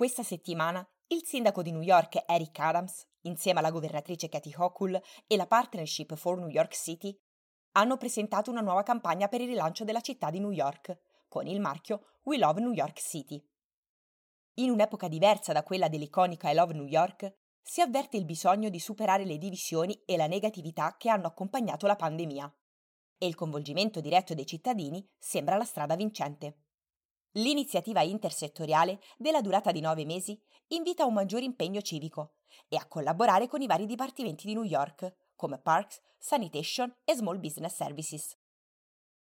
[0.00, 5.36] Questa settimana il sindaco di New York Eric Adams, insieme alla governatrice Kathy Hochul e
[5.36, 7.14] la Partnership for New York City,
[7.72, 11.60] hanno presentato una nuova campagna per il rilancio della città di New York, con il
[11.60, 13.46] marchio We Love New York City.
[14.54, 18.80] In un'epoca diversa da quella dell'iconica I Love New York, si avverte il bisogno di
[18.80, 22.50] superare le divisioni e la negatività che hanno accompagnato la pandemia.
[23.18, 26.69] E il coinvolgimento diretto dei cittadini sembra la strada vincente.
[27.34, 32.34] L'iniziativa intersettoriale, della durata di nove mesi, invita a un maggiore impegno civico
[32.68, 37.38] e a collaborare con i vari dipartimenti di New York, come Parks, Sanitation e Small
[37.38, 38.36] Business Services.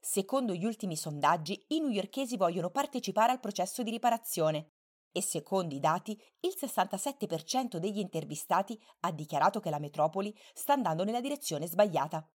[0.00, 4.72] Secondo gli ultimi sondaggi, i newyorkesi vogliono partecipare al processo di riparazione
[5.12, 11.04] e secondo i dati il 67% degli intervistati ha dichiarato che la metropoli sta andando
[11.04, 12.28] nella direzione sbagliata,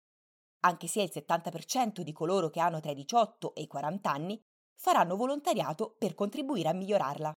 [0.61, 4.43] anche se il 70% di coloro che hanno tra i 18 e i 40 anni
[4.79, 7.33] faranno volontariato per contribuire a migliorarla.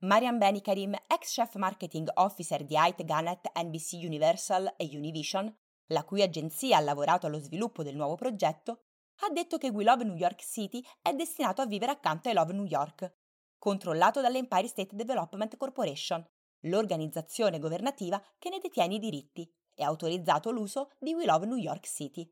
[0.00, 5.54] Marian Benikarim, ex chef marketing officer di Height Gannett NBC Universal e Univision,
[5.88, 8.80] la cui agenzia ha lavorato allo sviluppo del nuovo progetto,
[9.22, 12.52] ha detto che We Love New York City è destinato a vivere accanto ai Love
[12.52, 13.22] New York
[13.64, 16.22] controllato dall'Empire State Development Corporation,
[16.64, 21.56] l'organizzazione governativa che ne detiene i diritti, e ha autorizzato l'uso di We Love New
[21.56, 22.30] York City.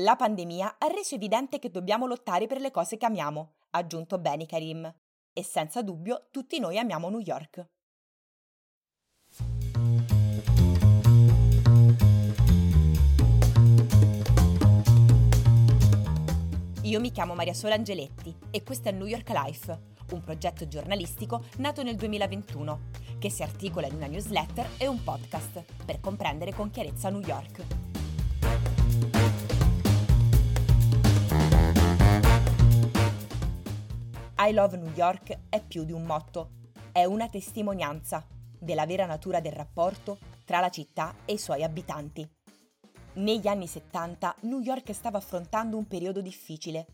[0.00, 4.18] La pandemia ha reso evidente che dobbiamo lottare per le cose che amiamo, ha aggiunto
[4.18, 4.94] Benny Karim,
[5.32, 7.66] e senza dubbio tutti noi amiamo New York.
[16.82, 21.44] Io mi chiamo Maria Sola Angeletti e questo è New York Life, un progetto giornalistico
[21.56, 22.80] nato nel 2021
[23.18, 27.85] che si articola in una newsletter e un podcast per comprendere con chiarezza New York.
[34.46, 36.50] I Love New York è più di un motto,
[36.92, 38.24] è una testimonianza
[38.56, 42.24] della vera natura del rapporto tra la città e i suoi abitanti.
[43.14, 46.86] Negli anni 70 New York stava affrontando un periodo difficile.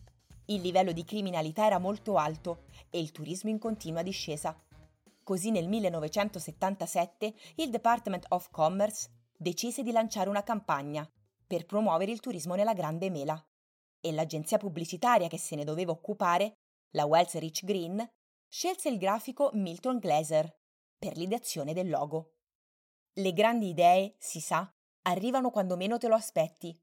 [0.45, 4.59] Il livello di criminalità era molto alto e il turismo in continua discesa.
[5.23, 11.07] Così nel 1977 il Department of Commerce decise di lanciare una campagna
[11.45, 13.39] per promuovere il turismo nella Grande Mela
[14.01, 16.55] e l'agenzia pubblicitaria che se ne doveva occupare,
[16.93, 18.07] la Wells Rich Green,
[18.47, 20.51] scelse il grafico Milton Glaser
[20.97, 22.35] per l'ideazione del logo.
[23.13, 24.71] Le grandi idee, si sa,
[25.03, 26.79] arrivano quando meno te lo aspetti.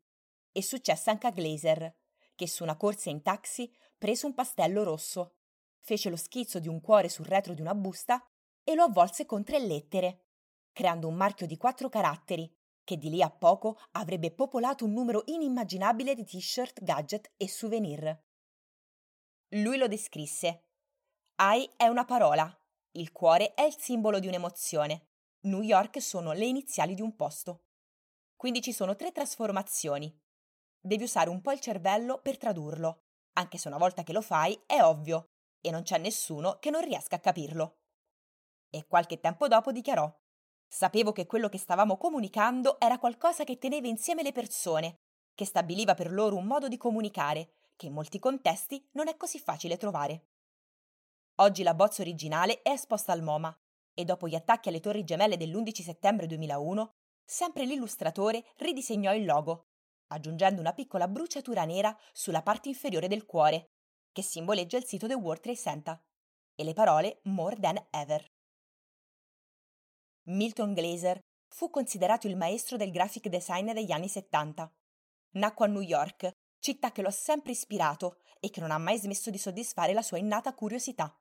[0.53, 1.97] È successo anche a Glazer,
[2.35, 5.37] che su una corsa in taxi prese un pastello rosso,
[5.81, 8.25] fece lo schizzo di un cuore sul retro di una busta
[8.65, 10.27] e lo avvolse con tre lettere,
[10.73, 15.23] creando un marchio di quattro caratteri che di lì a poco avrebbe popolato un numero
[15.27, 18.21] inimmaginabile di t-shirt, gadget e souvenir.
[19.55, 20.67] Lui lo descrisse.
[21.41, 22.49] I è una parola,
[22.93, 25.09] il cuore è il simbolo di un'emozione,
[25.47, 27.65] New York sono le iniziali di un posto.
[28.37, 30.17] Quindi ci sono tre trasformazioni.
[30.81, 33.01] Devi usare un po' il cervello per tradurlo,
[33.33, 36.85] anche se una volta che lo fai è ovvio e non c'è nessuno che non
[36.85, 37.79] riesca a capirlo.
[38.71, 40.09] E qualche tempo dopo dichiarò:
[40.69, 45.01] Sapevo che quello che stavamo comunicando era qualcosa che teneva insieme le persone,
[45.35, 49.39] che stabiliva per loro un modo di comunicare che in molti contesti non è così
[49.39, 50.27] facile trovare.
[51.37, 53.59] Oggi la bozza originale è esposta al MoMA
[53.95, 56.91] e dopo gli attacchi alle torri gemelle dell'11 settembre 2001
[57.25, 59.69] sempre l'illustratore ridisegnò il logo,
[60.09, 63.71] aggiungendo una piccola bruciatura nera sulla parte inferiore del cuore,
[64.13, 66.03] che simboleggia il sito del World Trade Center,
[66.55, 68.27] e le parole More Than Ever.
[70.25, 74.71] Milton Glaser fu considerato il maestro del graphic design degli anni 70.
[75.33, 78.99] Nacque a New York, città che lo ha sempre ispirato e che non ha mai
[78.99, 81.15] smesso di soddisfare la sua innata curiosità.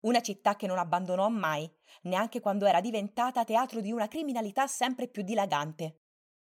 [0.00, 1.70] Una città che non abbandonò mai,
[2.02, 6.00] neanche quando era diventata teatro di una criminalità sempre più dilagante.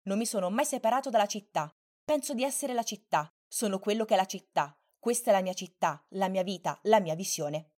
[0.02, 1.72] Non mi sono mai separato dalla città.
[2.04, 3.32] Penso di essere la città.
[3.46, 4.76] Sono quello che è la città.
[4.98, 7.72] Questa è la mia città, la mia vita, la mia visione.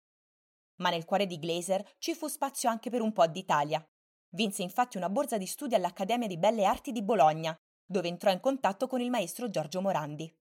[0.77, 3.83] Ma nel cuore di Glaser ci fu spazio anche per un po' d'Italia.
[4.29, 8.39] Vinse infatti una borsa di studio all'Accademia di Belle Arti di Bologna, dove entrò in
[8.39, 10.33] contatto con il maestro Giorgio Morandi.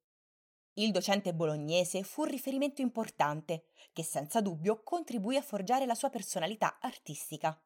[0.75, 6.11] Il docente bolognese fu un riferimento importante, che senza dubbio contribuì a forgiare la sua
[6.11, 7.57] personalità artistica.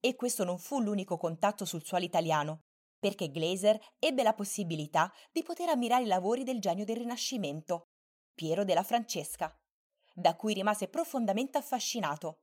[0.00, 2.64] E questo non fu l'unico contatto sul suolo italiano,
[2.98, 7.90] perché Glaser ebbe la possibilità di poter ammirare i lavori del genio del Rinascimento,
[8.34, 9.56] Piero della Francesca,
[10.14, 12.42] da cui rimase profondamente affascinato.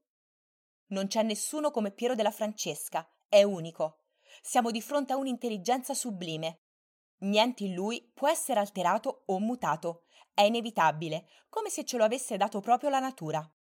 [0.88, 3.99] Non c'è nessuno come Piero della Francesca, è unico.
[4.42, 6.62] Siamo di fronte a un'intelligenza sublime,
[7.22, 10.04] Niente in lui può essere alterato o mutato,
[10.34, 13.52] è inevitabile, come se ce lo avesse dato proprio la natura.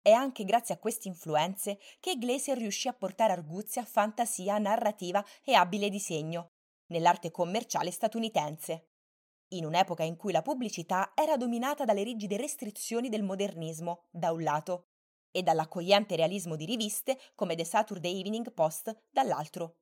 [0.00, 5.52] è anche grazie a queste influenze che Iglesias riuscì a portare arguzia, fantasia, narrativa e
[5.52, 6.52] abile disegno
[6.86, 8.88] nell'arte commerciale statunitense.
[9.48, 14.42] In un'epoca in cui la pubblicità era dominata dalle rigide restrizioni del modernismo, da un
[14.42, 14.87] lato,
[15.30, 19.76] e dall'accogliente realismo di riviste come The Saturday Evening Post, dall'altro.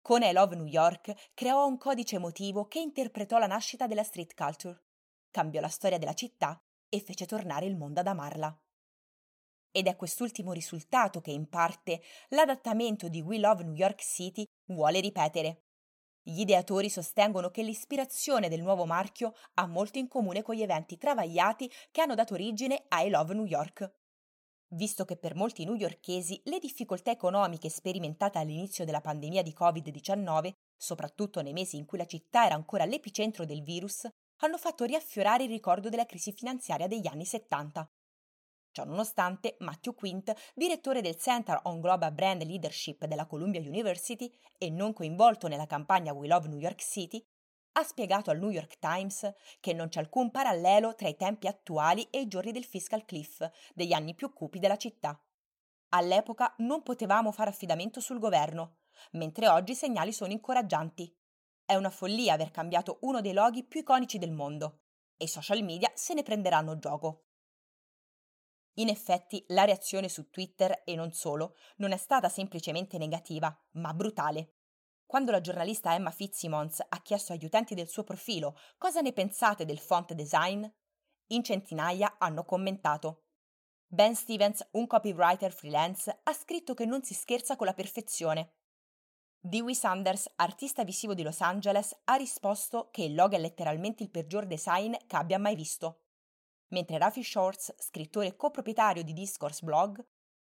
[0.00, 4.34] Con I Love New York creò un codice emotivo che interpretò la nascita della street
[4.34, 4.82] culture,
[5.30, 6.58] cambiò la storia della città
[6.88, 8.58] e fece tornare il mondo ad amarla.
[9.70, 15.00] Ed è quest'ultimo risultato che in parte l'adattamento di We Love New York City vuole
[15.00, 15.64] ripetere.
[16.22, 20.96] Gli ideatori sostengono che l'ispirazione del nuovo marchio ha molto in comune con gli eventi
[20.96, 23.97] travagliati che hanno dato origine a I Love New York.
[24.72, 31.40] Visto che per molti newyorkesi le difficoltà economiche sperimentate all'inizio della pandemia di Covid-19, soprattutto
[31.40, 34.06] nei mesi in cui la città era ancora l'epicentro del virus,
[34.40, 37.90] hanno fatto riaffiorare il ricordo della crisi finanziaria degli anni 70.
[38.70, 44.92] Ciononostante, Matthew Quint, direttore del Center on Global Brand Leadership della Columbia University e non
[44.92, 47.24] coinvolto nella campagna We Love New York City,
[47.78, 52.08] ha spiegato al New York Times che non c'è alcun parallelo tra i tempi attuali
[52.10, 55.20] e i giorni del fiscal cliff, degli anni più cupi della città.
[55.90, 58.78] All'epoca non potevamo fare affidamento sul governo,
[59.12, 61.14] mentre oggi i segnali sono incoraggianti.
[61.64, 64.80] È una follia aver cambiato uno dei loghi più iconici del mondo
[65.16, 67.26] e i social media se ne prenderanno gioco.
[68.74, 73.94] In effetti la reazione su Twitter e non solo non è stata semplicemente negativa, ma
[73.94, 74.57] brutale.
[75.08, 79.64] Quando la giornalista Emma Fitzsimmons ha chiesto agli utenti del suo profilo cosa ne pensate
[79.64, 80.66] del font design,
[81.28, 83.22] in centinaia hanno commentato.
[83.86, 88.56] Ben Stevens, un copywriter freelance, ha scritto che non si scherza con la perfezione.
[89.40, 94.10] Dewey Sanders, artista visivo di Los Angeles, ha risposto che il logo è letteralmente il
[94.10, 96.02] peggior design che abbia mai visto.
[96.72, 100.06] Mentre Rafi Shorts, scrittore e coproprietario di Discourse Blog,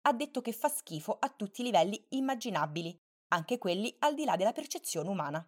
[0.01, 3.00] ha detto che fa schifo a tutti i livelli immaginabili
[3.33, 5.45] anche quelli al di là della percezione umana.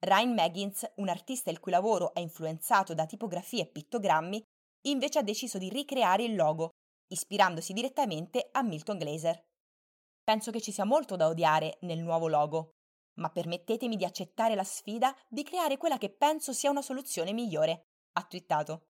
[0.00, 4.42] Ryan Maggins, un artista il cui lavoro è influenzato da tipografie e pittogrammi,
[4.86, 6.70] invece ha deciso di ricreare il logo,
[7.08, 9.38] ispirandosi direttamente a Milton Glaser.
[10.22, 12.70] Penso che ci sia molto da odiare nel nuovo logo,
[13.20, 17.88] ma permettetemi di accettare la sfida di creare quella che penso sia una soluzione migliore,
[18.12, 18.89] ha twittato.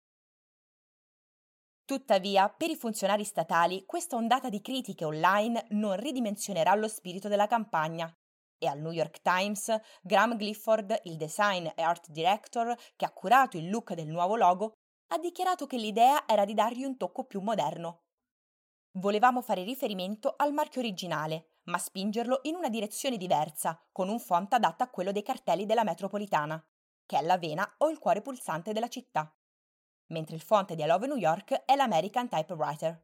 [1.93, 7.45] Tuttavia, per i funzionari statali, questa ondata di critiche online non ridimensionerà lo spirito della
[7.45, 8.11] campagna.
[8.57, 13.57] E al New York Times, Graham Clifford, il design e art director che ha curato
[13.57, 14.71] il look del nuovo logo,
[15.09, 18.05] ha dichiarato che l'idea era di dargli un tocco più moderno.
[18.93, 24.51] Volevamo fare riferimento al marchio originale, ma spingerlo in una direzione diversa, con un font
[24.51, 26.59] adatto a quello dei cartelli della metropolitana,
[27.05, 29.31] che è la vena o il cuore pulsante della città
[30.07, 33.03] mentre il font di I Love New York è l'American Typewriter.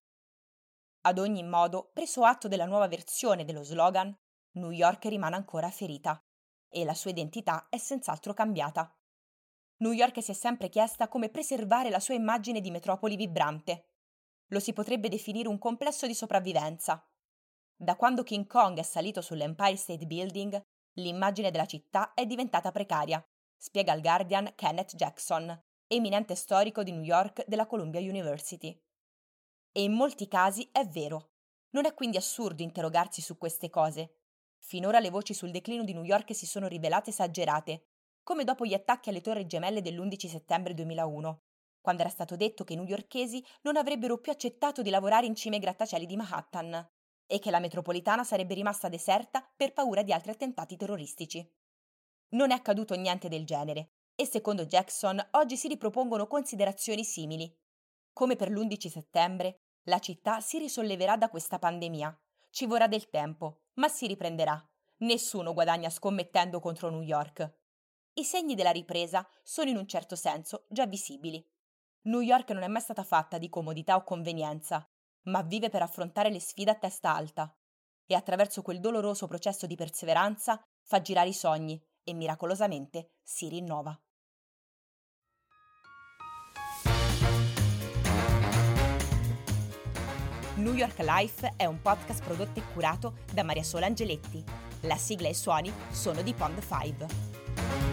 [1.02, 4.14] Ad ogni modo, preso atto della nuova versione dello slogan,
[4.54, 6.22] New York rimane ancora ferita
[6.68, 8.94] e la sua identità è senz'altro cambiata.
[9.78, 13.86] New York si è sempre chiesta come preservare la sua immagine di metropoli vibrante.
[14.48, 17.08] Lo si potrebbe definire un complesso di sopravvivenza.
[17.76, 20.62] Da quando King Kong è salito sull'Empire State Building,
[20.96, 23.24] l'immagine della città è diventata precaria,
[23.56, 25.58] spiega il Guardian Kenneth Jackson,
[25.96, 28.80] eminente storico di New York della Columbia University.
[29.72, 31.32] E in molti casi è vero.
[31.72, 34.18] Non è quindi assurdo interrogarsi su queste cose.
[34.60, 37.88] Finora le voci sul declino di New York si sono rivelate esagerate,
[38.22, 41.42] come dopo gli attacchi alle torri gemelle dell'11 settembre 2001,
[41.82, 45.56] quando era stato detto che i newyorkesi non avrebbero più accettato di lavorare in cima
[45.56, 46.88] ai grattacieli di Manhattan
[47.26, 51.48] e che la metropolitana sarebbe rimasta deserta per paura di altri attentati terroristici.
[52.30, 57.50] Non è accaduto niente del genere e secondo Jackson oggi si ripropongono considerazioni simili.
[58.12, 62.20] Come per l'11 settembre, la città si risolleverà da questa pandemia.
[62.50, 64.62] Ci vorrà del tempo, ma si riprenderà.
[64.98, 67.50] Nessuno guadagna scommettendo contro New York.
[68.16, 71.42] I segni della ripresa sono in un certo senso già visibili.
[72.02, 74.86] New York non è mai stata fatta di comodità o convenienza,
[75.28, 77.58] ma vive per affrontare le sfide a testa alta.
[78.06, 83.98] E attraverso quel doloroso processo di perseveranza fa girare i sogni e miracolosamente si rinnova.
[90.60, 94.44] New York Life è un podcast prodotto e curato da Maria Sola Angeletti.
[94.82, 97.89] La sigla e i suoni sono di Pond 5.